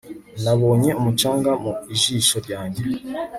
nabonye 0.43 0.89
umucanga 0.99 1.51
mu 1.61 1.71
jisho 1.99 2.37
ryanjye 2.45 2.83